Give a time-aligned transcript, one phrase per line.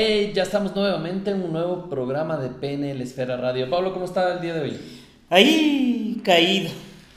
[0.00, 3.68] Hey, ya estamos nuevamente en un nuevo programa de PNL Esfera Radio.
[3.68, 4.76] Pablo, ¿cómo está el día de hoy?
[5.28, 6.70] Ahí, caído.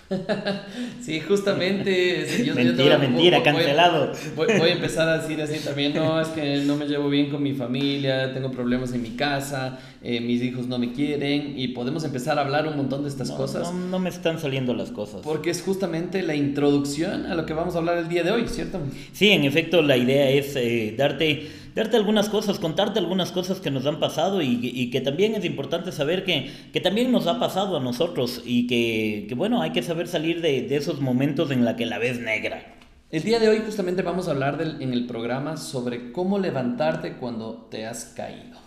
[1.00, 2.26] sí, justamente.
[2.56, 4.12] mentira, mentira, cancelado.
[4.36, 7.30] Voy, voy, a empezar a decir así también, no, es que no me llevo bien
[7.30, 11.68] con mi familia, tengo problemas en mi casa, eh, mis hijos no me quieren y
[11.68, 13.72] podemos empezar a hablar un montón de estas cosas.
[13.72, 15.22] No, no, me están saliendo las cosas.
[15.22, 18.48] Porque es justamente la introducción a lo que vamos a hablar el día de hoy,
[18.48, 18.80] ¿cierto?
[19.14, 23.72] Sí, en efecto, la idea es eh, darte darte algunas cosas, contarte algunas cosas que
[23.72, 27.78] nos han pasado y, que también es importante saber que, que, también nos ha pasado
[27.78, 31.66] a nosotros y que, que bueno, hay que saber salir de, de, esos momentos en
[31.66, 32.76] la que la ves negra.
[33.10, 37.14] El día de hoy justamente vamos a hablar del, en el programa sobre cómo levantarte
[37.14, 38.58] cuando te has caído.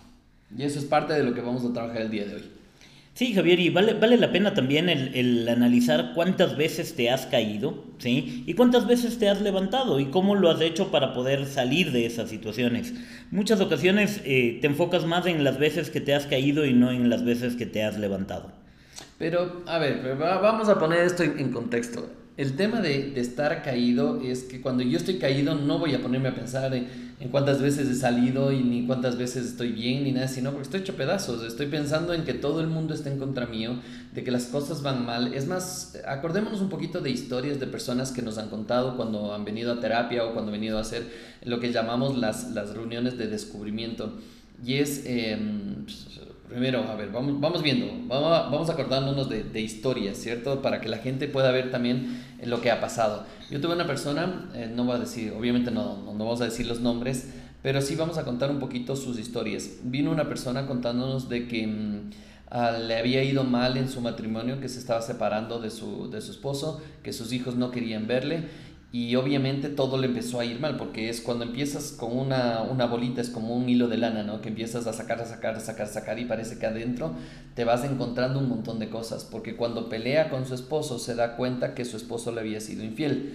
[0.55, 2.51] Y eso es parte de lo que vamos a trabajar el día de hoy.
[3.15, 7.25] Sí, Javier, y vale, vale la pena también el, el, analizar cuántas veces te has
[7.25, 8.43] caído, ¿sí?
[8.45, 12.05] Y cuántas veces te has levantado y cómo lo has hecho para poder salir de
[12.05, 12.93] esas situaciones.
[13.31, 16.91] Muchas ocasiones eh, te enfocas más en las veces que te has caído y no
[16.91, 18.51] en las veces que te has levantado.
[19.17, 22.09] Pero, a ver, vamos a poner esto en, en contexto.
[22.37, 26.01] El tema de, de, estar caído es que cuando yo estoy caído no voy a
[26.01, 30.03] ponerme a pensar en, en, cuántas veces he salido y ni cuántas veces estoy bien
[30.03, 31.45] ni nada, sino porque estoy hecho pedazos.
[31.45, 33.79] Estoy pensando en que todo el mundo está en contra mío,
[34.13, 35.33] de que las cosas van mal.
[35.33, 39.45] Es más, acordémonos un poquito de historias de personas que nos han contado cuando han
[39.45, 41.03] venido a terapia o cuando han venido a hacer
[41.45, 44.11] lo que llamamos las, las reuniones de descubrimiento.
[44.61, 45.03] Y es...
[45.05, 45.37] Eh,
[46.49, 50.61] primero, a ver, vamos, vamos viendo, vamos, acordándonos de, de, historias, ¿cierto?
[50.61, 53.25] Para que la gente pueda ver también eh, lo que ha pasado.
[53.49, 56.67] Yo tuve una persona, eh, no voy a decir, obviamente no, no, vamos a decir
[56.67, 59.79] los nombres, pero sí vamos a contar un poquito sus historias.
[59.83, 62.09] Vino una persona contándonos de que mmm,
[62.87, 66.31] le había ido mal en su matrimonio, que se estaba separando de su, de su
[66.31, 68.43] esposo, que sus hijos no querían verle
[68.95, 72.85] y obviamente todo le empezó a ir mal, porque es cuando empiezas con una, una,
[72.85, 74.39] bolita, es como un hilo de lana, ¿no?
[74.39, 77.11] Que empiezas a sacar, a sacar, a sacar, a sacar y parece que adentro
[77.55, 81.35] te vas encontrando un montón de cosas, porque cuando pelea con su esposo se da
[81.35, 83.33] cuenta que su esposo le había sido infiel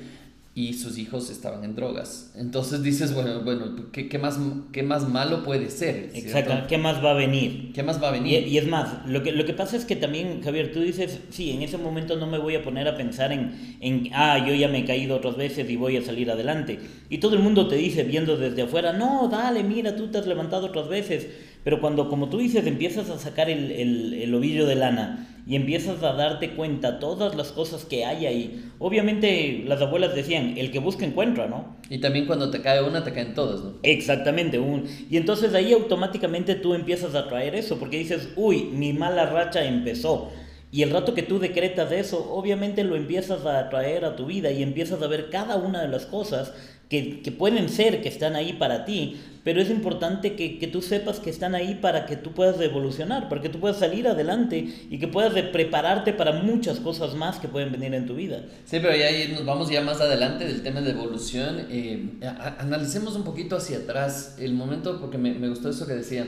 [0.52, 2.32] y sus hijos estaban en drogas.
[2.36, 4.36] Entonces dices, bueno, bueno ¿qué, qué más,
[4.72, 6.10] qué más malo puede ser?
[6.10, 6.18] ¿cierto?
[6.18, 7.70] Exacto, ¿qué más va a venir?
[7.72, 8.48] ¿Qué más va a venir?
[8.48, 11.20] Y, y, es más, lo que, lo que pasa es que también, Javier, tú dices,
[11.30, 14.52] sí, en ese momento no me voy a poner a pensar en, en, ah, yo
[14.52, 16.80] ya me he caído otras veces y voy a salir adelante.
[17.08, 20.26] Y todo el mundo te dice, viendo desde afuera, no, dale, mira, tú te has
[20.26, 21.28] levantado otras veces.
[21.62, 25.56] Pero cuando, como tú dices, empiezas a sacar el, el, el ovillo de lana y
[25.56, 28.70] empiezas a darte cuenta todas las cosas que hay ahí.
[28.78, 31.76] Obviamente las abuelas decían, el que busca encuentra, ¿no?
[31.88, 33.74] Y también cuando te cae una, te caen todas, ¿no?
[33.82, 34.58] Exactamente.
[34.58, 34.84] Un...
[35.10, 39.64] Y entonces ahí automáticamente tú empiezas a traer eso, porque dices, uy, mi mala racha
[39.64, 40.30] empezó.
[40.72, 44.52] Y el rato que tú decretas eso, obviamente lo empiezas a traer a tu vida
[44.52, 46.52] y empiezas a ver cada una de las cosas
[46.90, 51.20] que, pueden ser, que están ahí para ti, pero es importante que, que, tú sepas
[51.20, 54.98] que están ahí para que tú puedas evolucionar, para que tú puedas salir adelante y
[54.98, 58.44] que puedas prepararte para muchas cosas más que pueden venir en tu vida.
[58.64, 61.66] Sí, pero ya nos vamos ya más adelante del tema de evolución.
[61.70, 62.18] Eh,
[62.58, 66.26] analicemos un poquito hacia atrás el momento, porque me, me gustó eso que decía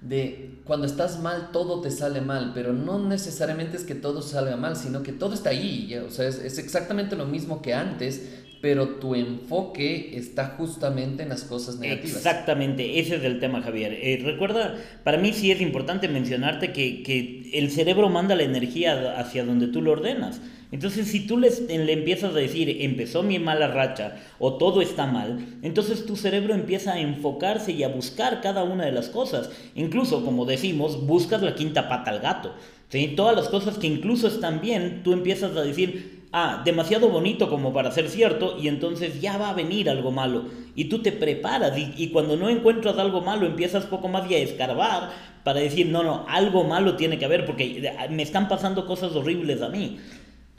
[0.00, 4.56] de cuando estás mal todo te sale mal, pero no necesariamente es que todo salga
[4.56, 8.22] mal, sino que todo está ahí, o sea, es, es exactamente lo mismo que antes,
[8.60, 12.16] pero tu enfoque está justamente en las cosas negativas.
[12.16, 13.92] Exactamente, ese es el tema, Javier.
[13.94, 19.18] Eh, recuerda, para mí sí es importante mencionarte que, que, el cerebro manda la energía
[19.18, 20.40] hacia donde tú lo ordenas.
[20.72, 25.06] Entonces, si tú le, le empiezas a decir, empezó mi mala racha o todo está
[25.06, 29.50] mal, entonces tu cerebro empieza a enfocarse y a buscar cada una de las cosas.
[29.74, 32.54] Incluso, como decimos, buscas la quinta pata al gato.
[32.88, 33.14] ¿sí?
[33.16, 37.72] Todas las cosas que incluso están bien, tú empiezas a decir, ah, demasiado bonito como
[37.72, 40.44] para ser cierto, y entonces ya va a venir algo malo.
[40.74, 44.38] Y tú te preparas, y, cuando no encuentras algo malo, empiezas poco más y a
[44.38, 45.10] escarbar
[45.44, 49.62] para decir, no, no, algo malo tiene que haber, porque me están pasando cosas horribles
[49.62, 49.98] a mí.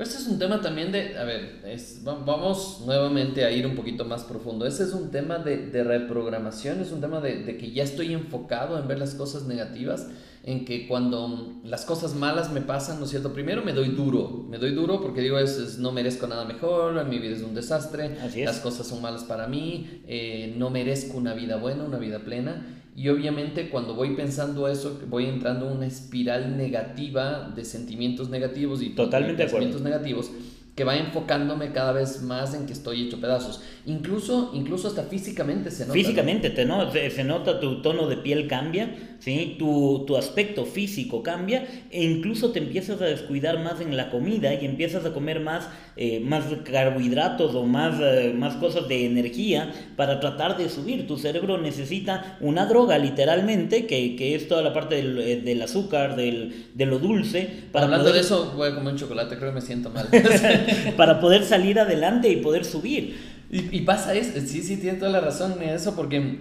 [0.02, 3.76] Pero este es un tema también de, a ver, es, vamos nuevamente a ir un
[3.76, 4.66] poquito más profundo.
[4.66, 8.12] Ese es un tema de, de reprogramación, es un tema de, de, que ya estoy
[8.12, 10.08] enfocado en ver las cosas negativas,
[10.44, 13.32] en que cuando las cosas malas me pasan, ¿no es cierto?
[13.32, 17.06] Primero me doy duro, me doy duro porque digo, es, es no merezco nada mejor,
[17.06, 21.36] mi vida es un desastre, las cosas son malas para mí, eh, no merezco una
[21.36, 22.81] vida buena, una vida plena.
[22.96, 28.82] Y obviamente cuando voy pensando eso, voy entrando en una espiral negativa de sentimientos negativos
[28.82, 30.32] y Totalmente pensamientos negativos
[30.76, 33.62] que va enfocándome cada vez más en que estoy hecho pedazos.
[33.86, 35.94] Incluso, incluso hasta físicamente se nota.
[35.94, 39.56] Físicamente te no, se, se nota, tu tono de piel cambia, ¿sí?
[39.58, 44.54] Tu, tu, aspecto físico cambia e incluso te empiezas a descuidar más en la comida
[44.54, 49.72] y empiezas a comer más, eh, más carbohidratos o más, eh, más cosas de energía
[49.96, 51.08] para tratar de subir.
[51.08, 55.62] Tu cerebro necesita una droga literalmente, que, que es toda la parte del, eh, del
[55.62, 57.48] azúcar, del, de lo dulce.
[57.72, 60.10] Para Hablando de eso, voy a comer un chocolate, creo que me siento mal.
[60.98, 63.41] para poder salir adelante y poder subir.
[63.54, 66.40] Y, pasa eso, sí, sí, tiene toda la razón en eso, porque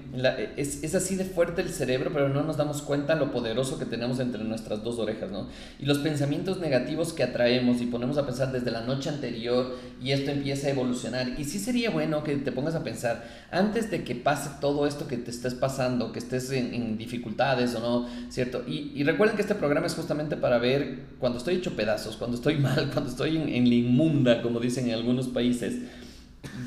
[0.57, 3.85] es, es, así de fuerte el cerebro, pero no nos damos cuenta lo poderoso que
[3.85, 5.49] tenemos entre nuestras dos orejas, ¿no?
[5.81, 10.13] Y los pensamientos negativos que atraemos y ponemos a pensar desde la noche anterior y
[10.13, 11.35] esto empieza a evolucionar.
[11.37, 15.09] Y sí sería bueno que te pongas a pensar, antes de que pase todo esto
[15.09, 18.63] que te estés pasando, que estés en, dificultades o no, ¿cierto?
[18.69, 22.37] Y, y, recuerden que este programa es justamente para ver cuando estoy hecho pedazos, cuando
[22.37, 25.75] estoy mal, cuando estoy en, en la inmunda, como dicen en algunos países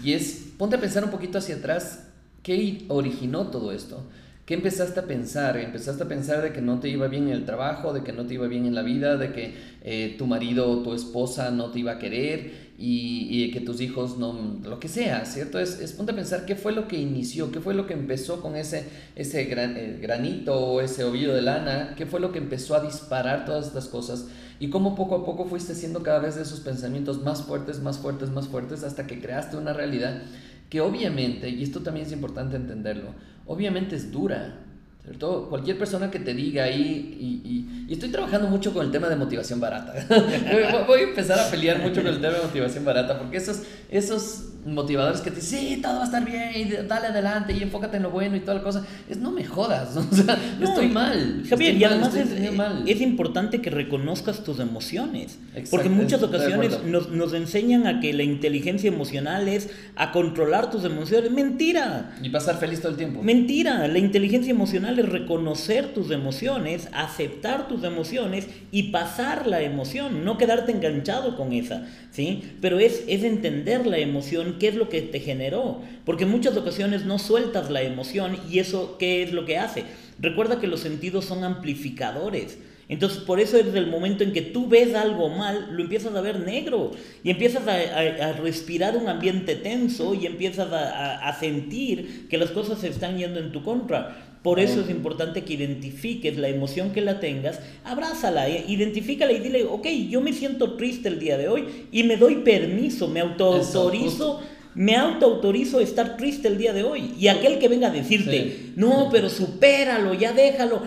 [0.03, 2.07] y es, ponte a pensar un poquito hacia atrás,
[2.41, 4.03] ¿qué originó todo esto?
[4.45, 5.55] ¿Qué empezaste a pensar?
[5.55, 8.25] Empezaste a pensar de que no te iba bien en el trabajo, de que no
[8.25, 9.53] te iba bien en la vida, de que
[9.83, 13.79] eh, tu marido o tu esposa no te iba a querer y, y, que tus
[13.79, 15.59] hijos no, lo que sea, ¿cierto?
[15.59, 18.41] Es, es, ponte a pensar qué fue lo que inició, qué fue lo que empezó
[18.41, 18.83] con ese,
[19.15, 22.81] ese gran, eh, granito o ese ovillo de lana, qué fue lo que empezó a
[22.81, 24.27] disparar todas estas cosas
[24.59, 27.97] y cómo poco a poco fuiste haciendo cada vez de esos pensamientos más fuertes, más
[27.97, 30.21] fuertes, más fuertes, hasta que creaste una realidad
[30.69, 33.13] que obviamente, y esto también es importante entenderlo,
[33.45, 34.55] obviamente es dura,
[35.03, 35.47] ¿cierto?
[35.49, 39.15] Cualquier persona que te diga ahí, y, y, estoy trabajando mucho con el tema de
[39.15, 39.93] motivación barata,
[40.87, 44.52] voy a empezar a pelear mucho con el tema de motivación barata, porque esos, esos
[44.65, 47.97] motivadores que te dicen, sí, todo va a estar bien, y dale adelante, y enfócate
[47.97, 50.89] en lo bueno y toda la cosa, es no me jodas, o sea, no, estoy
[50.89, 51.43] mal.
[51.49, 55.39] Javier, y además es, es, importante que reconozcas tus emociones,
[55.69, 60.71] porque en muchas ocasiones nos, nos, enseñan a que la inteligencia emocional es a controlar
[60.71, 62.15] tus emociones, mentira.
[62.21, 63.21] Y pasar feliz todo el tiempo.
[63.21, 70.23] Mentira, la inteligencia emocional es reconocer tus emociones, aceptar tus emociones y pasar la emoción,
[70.23, 72.43] no quedarte enganchado con esa, ¿sí?
[72.61, 75.81] Pero es, es entender la emoción qué es lo que te generó.
[76.05, 79.83] Porque en muchas ocasiones no sueltas la emoción y eso qué es lo que hace.
[80.19, 82.57] Recuerda que los sentidos son amplificadores.
[82.89, 86.21] Entonces, por eso desde el momento en que tú ves algo mal, lo empiezas a
[86.21, 86.91] ver negro
[87.23, 92.79] y empiezas a, respirar un ambiente tenso y empiezas a, a, sentir que las cosas
[92.79, 94.32] se están yendo en tu contra.
[94.43, 99.39] Por eso es importante que identifiques la emoción que la tengas, abrázala, eh, identifícala y
[99.39, 103.21] dile, ok, yo me siento triste el día de hoy y me doy permiso, me
[103.21, 104.41] autoautorizo.
[104.75, 107.13] Me autoautorizo estar triste el día de hoy.
[107.19, 110.81] Y aquel que venga a decirte, no, pero supéralo, ya déjalo.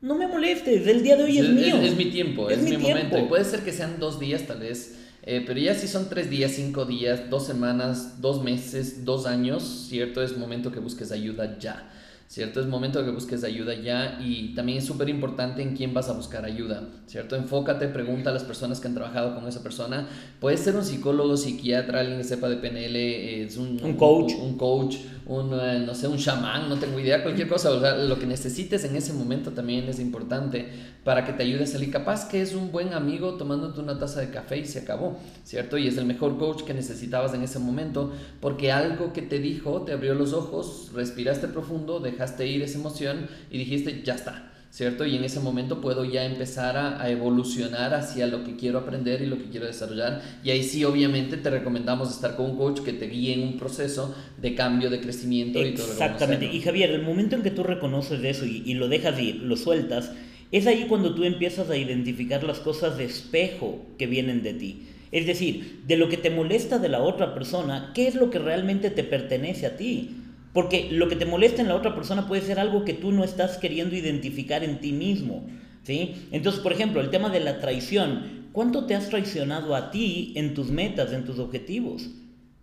[0.00, 1.76] No me molestes, el día de hoy es, mío.
[1.80, 3.16] Es, mi tiempo, es, mi, momento.
[3.16, 6.28] Y puede ser que sean dos días tal vez, eh, pero ya si son tres
[6.28, 10.20] días, cinco días, dos semanas, dos meses, dos años, ¿cierto?
[10.20, 11.88] Es momento que busques ayuda ya.
[12.28, 12.60] ¿Cierto?
[12.60, 16.10] Es momento de que busques ayuda ya y también es súper importante en quién vas
[16.10, 17.36] a buscar ayuda, ¿cierto?
[17.36, 20.06] Enfócate, pregunta a las personas que han trabajado con esa persona.
[20.38, 22.96] Puede ser un psicólogo, psiquiatra, alguien que sepa de PNL,
[23.44, 24.34] es un, un coach.
[24.34, 28.26] Un, coach, un, eh, no sé, un chamán, no tengo idea, cualquier cosa, lo que
[28.26, 30.68] necesites en ese momento también es importante
[31.04, 31.90] para que te ayude a salir.
[31.90, 35.78] Capaz que es un buen amigo tomándote una taza de café y se acabó, ¿cierto?
[35.78, 39.82] Y es el mejor coach que necesitabas en ese momento porque algo que te dijo
[39.82, 45.06] te abrió los ojos, respiraste profundo, dejaste ir esa emoción y dijiste, ya está, ¿cierto?
[45.06, 49.26] Y en ese momento puedo ya empezar a, evolucionar hacia lo que quiero aprender y
[49.26, 50.22] lo que quiero desarrollar.
[50.44, 53.58] Y ahí sí, obviamente, te recomendamos estar con un coach que te guíe en un
[53.58, 56.46] proceso de cambio, de crecimiento y todo lo Exactamente.
[56.46, 59.56] Y Javier, el momento en que tú reconoces eso y, y lo dejas ir, lo
[59.56, 60.12] sueltas,
[60.50, 64.86] es ahí cuando tú empiezas a identificar las cosas de espejo que vienen de ti.
[65.10, 68.38] Es decir, de lo que te molesta de la otra persona, ¿qué es lo que
[68.38, 70.17] realmente te pertenece a ti?
[70.52, 73.24] Porque lo que te molesta en la otra persona puede ser algo que tú no
[73.24, 75.46] estás queriendo identificar en ti mismo.
[75.82, 76.14] ¿sí?
[76.32, 78.48] Entonces, por ejemplo, el tema de la traición.
[78.52, 82.08] ¿Cuánto te has traicionado a ti en tus metas, en tus objetivos?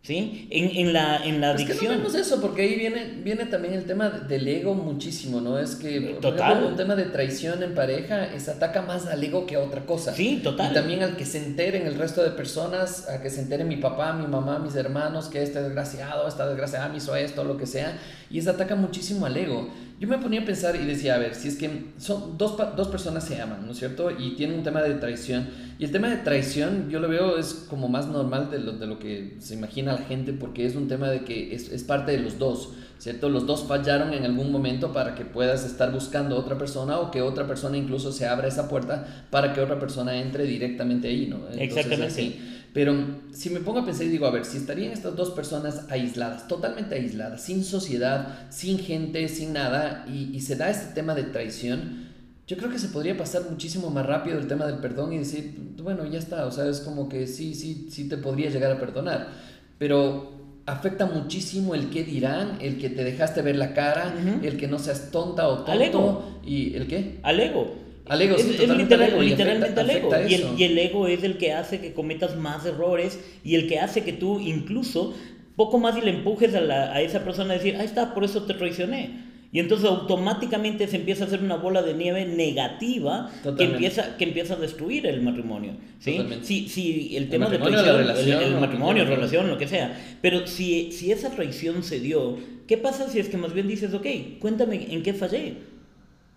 [0.05, 0.47] ¿Sí?
[0.51, 1.71] En, en, la, en la adicción.
[1.71, 5.41] Es que no vemos eso, porque ahí viene, viene también el tema del ego muchísimo,
[5.41, 5.57] ¿no?
[5.57, 6.63] Es que, total.
[6.63, 10.13] un tema de traición en pareja es ataca más al ego que a otra cosa.
[10.13, 10.69] Sí, total.
[10.69, 13.77] Y también al que se enteren el resto de personas, a que se entere mi
[13.77, 17.65] papá, mi mamá, mis hermanos, que este desgraciado, esta desgraciada me hizo esto, lo que
[17.65, 17.97] sea.
[18.29, 19.69] Y eso ataca muchísimo al ego.
[19.97, 22.87] Yo me ponía a pensar y decía, a ver, si es que son dos, dos
[22.89, 24.11] personas se aman, ¿no es cierto?
[24.11, 25.47] Y tienen un tema de traición.
[25.79, 28.87] Y el tema de traición yo lo veo es como más normal de lo, de
[28.87, 32.11] lo que se imagina la gente porque es un tema de que es, es parte
[32.11, 33.29] de los dos, ¿cierto?
[33.29, 37.09] Los dos fallaron en algún momento para que puedas estar buscando a otra persona o
[37.09, 41.27] que otra persona incluso se abra esa puerta para que otra persona entre directamente ahí,
[41.27, 41.47] ¿no?
[41.57, 42.54] Exactamente.
[42.75, 42.93] Pero
[43.31, 46.49] si me pongo a pensar y digo, a ver, si estarían estas dos personas aisladas,
[46.49, 51.23] totalmente aisladas, sin sociedad, sin gente, sin nada, y, y se da este tema de
[51.23, 52.09] traición,
[52.45, 55.55] yo creo que se podría pasar muchísimo más rápido el tema del perdón y decir,
[55.81, 58.77] bueno, ya está, o sea, es como que sí, sí, sí te podría llegar a
[58.77, 59.29] perdonar,
[59.77, 60.33] pero
[60.65, 64.13] afecta muchísimo el qué dirán, el que te dejaste ver la cara,
[64.43, 67.21] el que no seas tonta o tonto, y el qué?
[67.23, 67.84] Al ego.
[68.07, 70.09] Al ego, es, sí, es literal, ego, literalmente al ego.
[70.29, 73.67] Y el, y el ego es el que hace que cometas más errores y el
[73.67, 75.13] que hace que tú incluso
[75.55, 78.23] poco más y le empujes a, la- a esa persona a decir, ahí está, por
[78.23, 79.33] eso te traicioné.
[79.51, 84.25] Y entonces automáticamente se empieza a hacer una bola de nieve negativa que empieza, que
[84.25, 85.73] empieza a destruir el matrimonio.
[85.99, 86.17] ¿sí?
[86.43, 89.57] Si, si el tema de matrimonio, traición, la el- relación, el, que matrimonio, relación, lo
[89.57, 89.97] que sea.
[90.21, 93.93] Pero si, si esa traición se dio, ¿qué pasa si es que más bien dices,
[93.93, 94.05] ok,
[94.39, 95.53] cuéntame en qué fallé?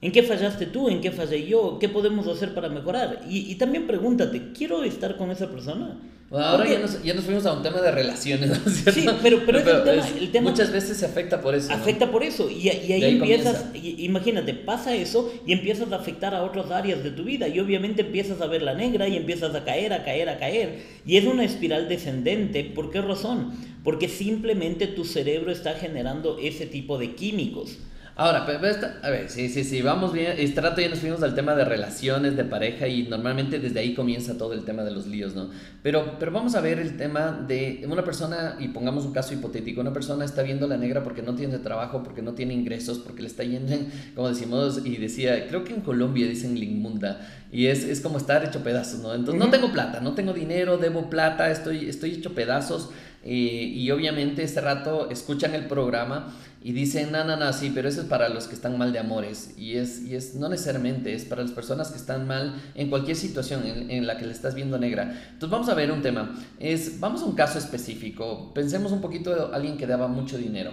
[0.01, 0.89] ¿En qué fallaste tú?
[0.89, 1.79] ¿En qué fallé yo?
[1.81, 3.23] ¿Qué podemos hacer para mejorar?
[3.29, 5.99] Y, y también pregúntate, ¿quiero estar con esa persona?
[6.31, 8.51] Bueno, ahora Porque- ya nos, ya nos fuimos a un tema de relaciones.
[8.95, 11.69] Sí, pero- pero es el tema- el tema- Muchas veces se afecta por eso.
[11.71, 11.75] ¿no?
[11.75, 12.49] Afecta por eso.
[12.51, 17.03] Y, y ahí, empiezas, y- imagínate, pasa eso y empiezas a afectar a otras áreas
[17.03, 17.49] de tu vida.
[17.49, 20.81] Y obviamente empiezas a ver la negra y empiezas a caer, a caer, a caer.
[21.07, 22.63] Y es una espiral descendente.
[22.63, 23.53] ¿Por qué razón?
[23.83, 27.79] Porque simplemente tu cerebro está generando ese tipo de químicos.
[28.21, 30.35] Ahora, pero esta- a ver, sí, sí, sí, vamos bien.
[30.39, 33.95] Este rato ya nos fuimos al tema de relaciones, de pareja, y normalmente desde ahí
[33.95, 35.51] comienza todo el tema de los líos, ¿no?
[35.85, 39.81] Pero, pero vamos a ver el tema de una persona, y pongamos un caso hipotético,
[39.83, 43.23] una persona está viendo la negra porque no tiene trabajo, porque no tiene ingresos, porque
[43.23, 47.21] le está yendo, en, como decimos, y decía, creo que en Colombia dicen linmunda,
[47.53, 49.15] y es, es como estar hecho pedazos, ¿no?
[49.15, 52.91] Entonces, no tengo plata, no tengo dinero, debo plata, estoy, estoy hecho pedazos.
[53.25, 53.31] eh,
[53.75, 58.01] y obviamente este rato escuchan el programa y dicen, no, no, no, sí, pero eso
[58.01, 59.55] es para los que están mal de amores.
[59.57, 63.17] Y es, y es no necesariamente, es para las personas que están mal en cualquier
[63.17, 65.03] situación en, en la que le estás viendo negra.
[65.33, 66.37] Entonces vamos a ver un tema.
[66.59, 68.53] Es, vamos a un caso específico.
[68.55, 70.73] Pensemos un poquito de alguien que daba mucho dinero.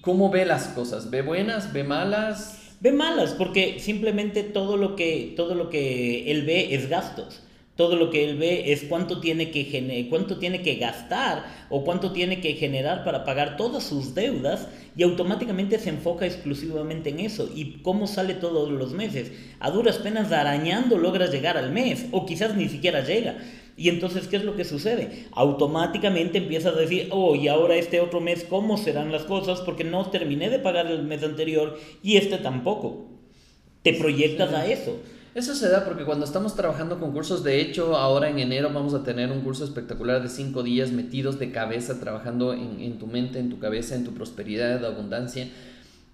[0.00, 1.10] ¿Cómo ve las cosas?
[1.10, 1.72] ¿Ve buenas?
[1.72, 2.76] ¿Ve malas?
[2.80, 7.42] Ve malas, porque simplemente todo lo que, todo lo que él ve es gastos.
[7.80, 11.82] Todo lo que él ve es cuánto tiene, que gene- cuánto tiene que gastar o
[11.82, 17.20] cuánto tiene que generar para pagar todas sus deudas y automáticamente se enfoca exclusivamente en
[17.20, 17.48] eso.
[17.54, 19.32] ¿Y cómo sale todos los meses?
[19.60, 23.38] A duras penas arañando logras llegar al mes o quizás ni siquiera llega.
[23.78, 25.24] Y entonces, ¿qué es lo que sucede?
[25.32, 29.60] Automáticamente empiezas a decir, oh, y ahora este otro mes, ¿cómo serán las cosas?
[29.62, 33.06] Porque no terminé de pagar el mes anterior y este tampoco.
[33.82, 34.98] Te proyectas a eso.
[35.32, 38.94] Eso se da porque cuando estamos trabajando con cursos, de hecho, ahora en enero vamos
[38.94, 43.38] a tener un curso espectacular de cinco días metidos de cabeza, trabajando en, tu mente,
[43.38, 45.48] en tu cabeza, en tu prosperidad, abundancia.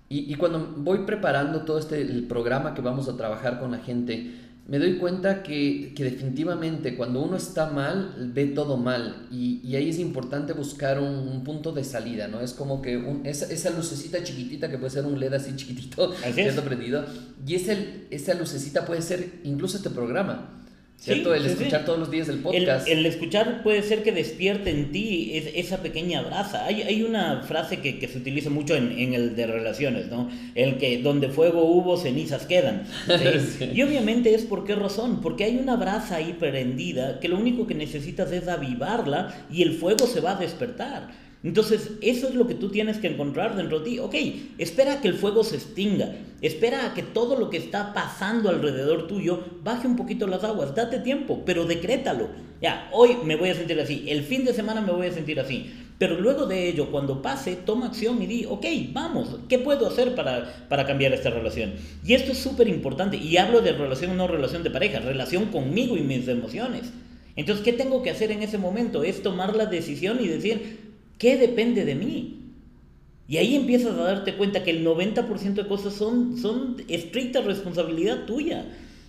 [0.09, 4.35] Y, cuando voy preparando todo este programa que vamos a trabajar con la gente,
[4.69, 9.27] me doy cuenta que, que definitivamente cuando uno está mal, ve todo mal.
[9.31, 12.41] Y, y ahí es importante buscar un, un punto de salida, ¿no?
[12.41, 16.13] Es como que un- esa, esa lucecita chiquitita que puede ser un LED así chiquitito,
[16.25, 16.55] Así es.
[16.61, 17.05] prendido.
[17.47, 20.51] Y ese, esa lucecita puede ser incluso este programa,
[20.99, 21.35] Sí, ¿cierto?
[21.35, 21.49] el sí.
[21.51, 22.89] escuchar todos los días el podcast.
[22.89, 26.65] el escuchar puede ser que despierte en ti es- esa pequeña brasa.
[26.65, 30.31] Hay, hay una frase que, que se utiliza mucho en, en el de relaciones, ¿no?
[30.55, 32.85] El que donde fuego hubo, cenizas quedan.
[33.59, 33.71] Sí.
[33.75, 35.21] Y obviamente es por qué razón.
[35.21, 39.73] Porque hay una brasa ahí prendida que lo único que necesitas es avivarla y el
[39.75, 41.26] fuego se va a despertar.
[41.43, 43.99] Entonces, eso es lo que tú tienes que encontrar dentro de ti.
[43.99, 44.15] Ok,
[44.59, 46.17] espera a que el fuego se extinga.
[46.43, 50.75] Espera a que todo lo que está pasando alrededor tuyo baje un poquito las aguas.
[50.75, 52.29] Date tiempo, pero decrétalo.
[52.61, 54.05] Ya, hoy me voy a sentir así.
[54.09, 55.73] El fin de semana me voy a sentir así.
[55.99, 60.15] Pero luego de ello, cuando pase, toma acción y di, ok, vamos, ¿qué puedo hacer
[60.15, 61.75] para, para cambiar esta relación?
[62.05, 63.17] Y esto es súper importante.
[63.17, 66.93] Y hablo de relación, no relación de pareja, relación conmigo y mis emociones.
[67.35, 69.05] Entonces, ¿qué tengo que hacer en ese momento?
[69.05, 70.86] Es tomar la decisión y decir,
[71.19, 72.33] ¿qué depende de mí?
[73.29, 78.25] Y ahí empiezas a darte cuenta que el 90% de cosas son, son estricta responsabilidad
[78.27, 78.65] tuya.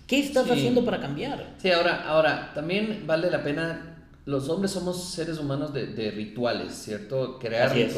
[0.08, 0.52] ¿Qué estás Sí.
[0.52, 1.54] haciendo para cambiar?
[1.62, 6.72] Sí, ahora, ahora, también vale la pena, los hombres somos seres humanos de, de rituales,
[6.72, 7.38] ¿cierto?
[7.38, 7.92] Crear Así es.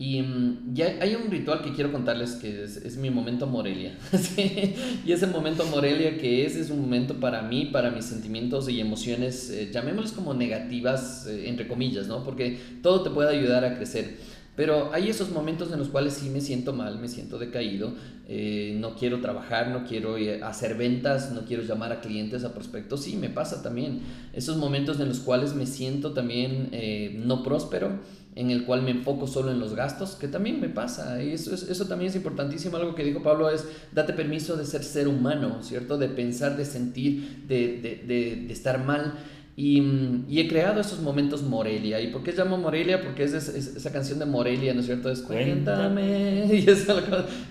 [0.00, 3.98] Y mm, ya hay un ritual que quiero contarles que es, es mi momento Morelia.
[5.04, 8.80] Y ese momento Morelia que es, es un momento para mí, para mis sentimientos y
[8.80, 12.24] emociones, eh, llamémosles como negativas, eh, entre comillas, ¿no?
[12.24, 14.16] Porque todo te puede ayudar a crecer.
[14.56, 17.94] Pero hay esos momentos en los cuales sí me siento mal, me siento decaído,
[18.28, 22.52] eh, no quiero trabajar, no quiero eh, hacer ventas, no quiero llamar a clientes, a
[22.52, 24.00] prospectos, sí, me pasa también.
[24.32, 27.90] Esos momentos en los cuales me siento también eh, no próspero,
[28.36, 31.22] en el cual me enfoco solo en los gastos, que también me pasa.
[31.22, 32.76] Y eso, es- eso también es importantísimo.
[32.76, 35.98] Algo que dijo Pablo es, date permiso de ser ser humano, ¿cierto?
[35.98, 39.14] De pensar, de sentir, de, de, de estar mal.
[39.62, 42.00] Y, y, he creado esos momentos Morelia.
[42.00, 43.02] ¿Y por qué llamo Morelia?
[43.02, 45.10] Porque es, esa canción de Morelia, ¿no es cierto?
[45.10, 46.46] Es Cuéntame.
[46.50, 46.86] Y es,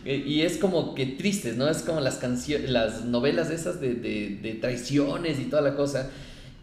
[0.05, 1.69] y es como que tristes, ¿no?
[1.69, 6.09] Es como las, canciones, las novelas esas de, de, de, traiciones y toda la cosa.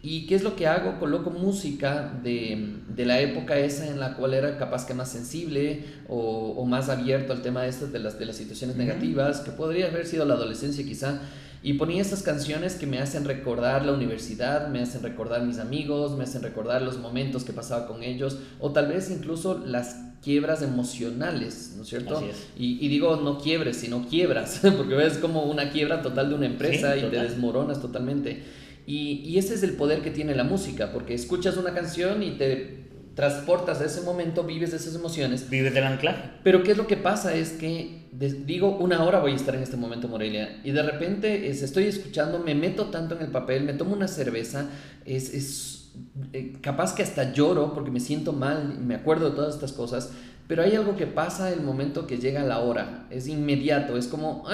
[0.03, 0.99] ¿Y qué es lo que hago?
[0.99, 5.85] Coloco música de, de, la época esa en la cual era capaz que más sensible
[6.09, 9.87] o, o más abierto al tema este de las, de las situaciones negativas, que podría
[9.87, 11.21] haber sido la adolescencia quizá.
[11.63, 16.17] Y ponía estas canciones que me hacen recordar la universidad, me hacen recordar mis amigos,
[16.17, 20.61] me hacen recordar los momentos que pasaba con ellos, o tal vez incluso las quiebras
[20.61, 22.21] emocionales, ¿no es cierto?
[22.57, 26.45] Y, y, digo no quiebres, sino quiebras, porque ves como una quiebra total de una
[26.45, 28.43] empresa y te desmoronas totalmente.
[28.85, 32.31] Y, y ese es el poder que tiene la música, porque escuchas una canción y
[32.31, 35.49] te transportas a ese momento, vives de esas emociones.
[35.49, 36.29] Vives del anclaje.
[36.43, 37.33] Pero ¿qué es lo que pasa?
[37.33, 41.49] Es que digo, una hora voy a estar en este momento, Morelia, y de repente
[41.49, 44.69] es, estoy escuchando, me meto tanto en el papel, me tomo una cerveza,
[45.03, 45.93] es, es
[46.31, 50.11] eh, capaz que hasta lloro porque me siento mal, me acuerdo de todas estas cosas,
[50.47, 54.45] pero hay algo que pasa el momento que llega la hora, es inmediato, es como,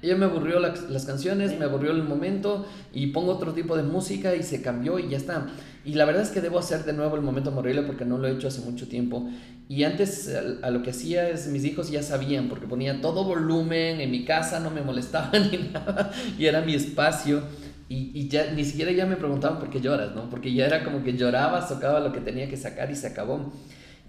[0.00, 4.36] ya me aburrió las canciones, me aburrió el momento y pongo otro tipo de música
[4.36, 5.48] y se cambió y ya está.
[5.84, 8.28] Y la verdad es que debo hacer de nuevo el momento Morelia porque no lo
[8.28, 9.28] he hecho hace mucho tiempo.
[9.68, 10.30] Y antes
[10.62, 14.24] a, lo que hacía es, mis hijos ya sabían porque ponía todo volumen, en mi
[14.24, 17.42] casa no me molestaba ni nada y era mi espacio.
[17.88, 20.30] Y, y, ya ni siquiera ya me preguntaban por qué lloras, ¿no?
[20.30, 23.52] Porque ya era como que lloraba, sacaba lo que tenía que sacar y se acabó.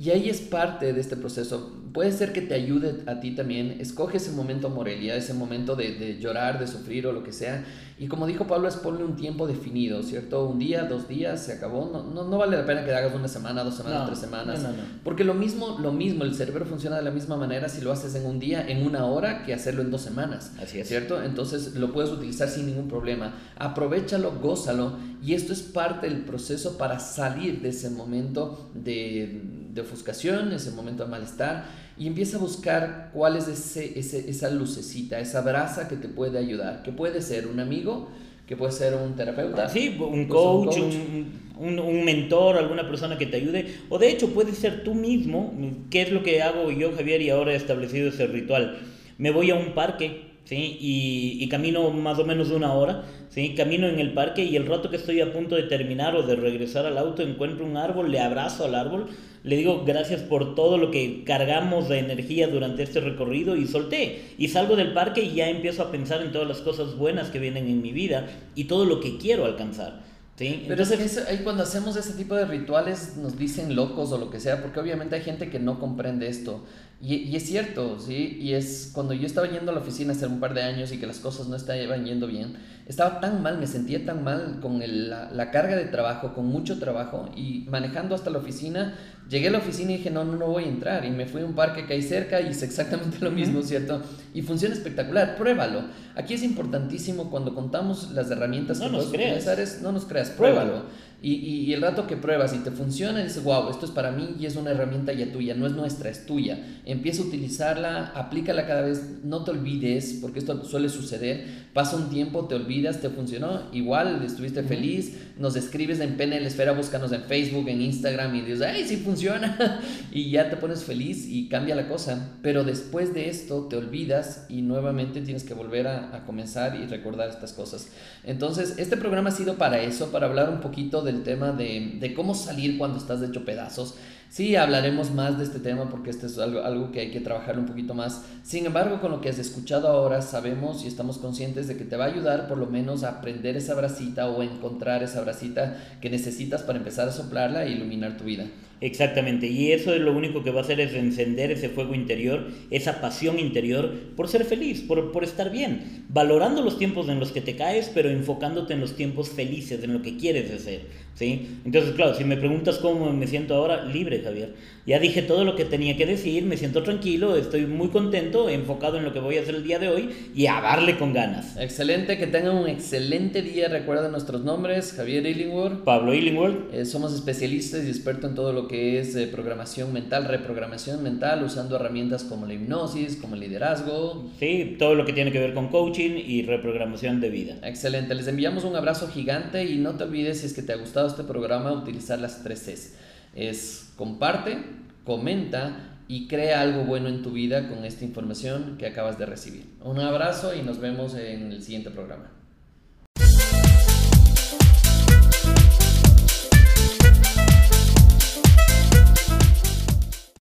[0.01, 1.74] Y ahí es parte de este proceso.
[1.93, 3.77] Puede ser que te ayude a ti también.
[3.79, 7.63] Escoge ese momento Morelia, ese momento de, de, llorar, de sufrir o lo que sea.
[8.00, 10.50] Y como dijo Pablo, es ponle un tiempo definido, ¿cierto?
[10.50, 11.88] Un día, dos días, se acabó.
[11.93, 14.65] No, no, no vale la pena que hagas una semana, dos semanas, tres semanas.
[15.03, 18.15] porque lo mismo, lo mismo, el cerebro funciona de la misma manera si lo haces
[18.15, 20.53] en un día, en una hora, que hacerlo en dos semanas.
[20.60, 20.88] Así es.
[20.88, 21.22] ¿Cierto?
[21.22, 23.36] Entonces lo puedes utilizar sin ningún problema.
[23.55, 24.93] Aprovechalo, gózalo.
[25.24, 30.71] Y esto es parte del proceso para salir de ese momento de de ofuscación, ese
[30.71, 31.65] momento de malestar,
[31.97, 36.83] y empieza a buscar cuál es ese, esa lucecita, esa brasa que te puede ayudar,
[36.83, 38.09] que puede ser un amigo,
[38.47, 39.69] que puede ser un terapeuta.
[39.69, 44.53] Sí, un coach, un, un, mentor, alguna persona que te ayude, o de hecho puede
[44.53, 45.53] ser tú mismo,
[45.89, 48.79] que es lo que hago yo, Javier, y ahora he establecido ese ritual.
[49.17, 50.77] Me voy a un parque, ¿sí?
[50.79, 53.55] Y, y camino más o menos una hora, ¿sí?
[53.55, 56.35] Camino en el parque y el rato que estoy a punto de terminar o de
[56.35, 59.07] regresar al auto encuentro un árbol, le abrazo al árbol,
[59.43, 64.35] le digo gracias por todo lo que cargamos de energía durante este recorrido y solté.
[64.37, 67.39] Y salgo del parque y ya empiezo a pensar en todas las cosas buenas que
[67.39, 70.01] vienen en mi vida y todo lo que quiero alcanzar.
[70.35, 70.65] ¿sí?
[70.67, 74.39] Pero Entonces, ahí cuando hacemos ese tipo de rituales nos dicen locos o lo que
[74.39, 76.63] sea, porque obviamente hay gente que no comprende esto.
[77.03, 78.37] Y, y, es cierto, ¿sí?
[78.40, 81.00] Y es cuando yo estaba yendo a la oficina hace un par de años y
[81.00, 84.83] que las cosas no estaban yendo bien, estaba tan mal, me sentía tan mal con
[84.83, 88.96] el, la, la, carga de trabajo, con mucho trabajo y manejando hasta la oficina,
[89.31, 91.05] llegué a la oficina y dije, no, no, no voy a entrar.
[91.05, 94.01] Y me fui a un parque que hay cerca y es exactamente lo mismo, ¿cierto?
[94.33, 95.83] Y funciona espectacular, pruébalo.
[96.16, 100.05] Aquí es importantísimo cuando contamos las herramientas no que nos puedes utilizar, es, no nos
[100.05, 100.83] creas, pruébalo.
[101.24, 104.11] Y, y, y, el rato que pruebas y te funciona, dices, wow, esto es para
[104.11, 106.59] mí y es una herramienta ya tuya, no es nuestra, es tuya.
[106.91, 111.69] Empieza a utilizarla, aplícala cada vez, no te olvides, porque esto suele suceder.
[111.73, 116.73] Pasa un tiempo, te olvidas, te funcionó, igual estuviste feliz, nos escribes en PNL Esfera,
[116.73, 119.79] búscanos en Facebook, en Instagram y dices, ay, sí funciona.
[120.11, 122.31] y ya te pones feliz y cambia la cosa.
[122.41, 126.87] Pero después de esto te olvidas y nuevamente tienes que volver a, a comenzar y
[126.87, 127.89] recordar estas cosas.
[128.23, 131.97] Entonces, este programa ha sido para eso, para hablar un poquito de el tema de,
[131.99, 133.95] de, cómo salir cuando estás hecho pedazos.
[134.31, 137.65] Sí, hablaremos más de este tema porque este es algo, que hay que trabajar un
[137.65, 138.24] poquito más.
[138.44, 141.98] Sin embargo, con lo que has escuchado ahora, sabemos y estamos conscientes de que te
[141.98, 146.09] va a ayudar por lo menos a aprender esa bracita o encontrar esa bracita que
[146.09, 148.46] necesitas para empezar a soplarla e iluminar tu vida.
[148.81, 152.48] Exactamente, y eso es lo único que va a hacer es encender ese fuego interior,
[152.72, 157.31] esa pasión interior por ser feliz, por, por estar bien, valorando los tiempos en los
[157.31, 160.81] que te caes, pero enfocándote en los tiempos felices, en lo que quieres hacer.
[161.15, 161.59] ¿sí?
[161.65, 164.55] Entonces, claro, si me preguntas cómo me siento ahora, libre, Javier.
[164.87, 168.98] Ya dije todo lo que tenía que decir, me siento tranquilo, estoy muy contento, enfocado
[168.98, 171.55] en lo que voy a hacer el día de hoy y a darle con ganas.
[171.57, 173.67] Excelente, que tengan un excelente día.
[173.67, 175.83] Recuerden nuestros nombres, Javier Illingworth.
[175.83, 176.74] Pablo Illingworth.
[176.74, 181.44] Eh, somos especialistas y expertos en todo lo que es eh, programación mental, reprogramación mental,
[181.44, 184.31] usando herramientas como la hipnosis, como el liderazgo.
[184.40, 187.55] Sí, todo lo que tiene que ver con coaching y reprogramación de vida.
[187.64, 190.77] Excelente, les enviamos un abrazo gigante y no te olvides si es que te ha
[190.77, 192.96] gustado este programa, utilizar las tres Cs.
[193.36, 194.57] Es comparte,
[195.03, 199.66] comenta y crea algo bueno en tu vida con esta información que acabas de recibir.
[199.84, 202.40] Un abrazo y nos vemos en el siguiente programa.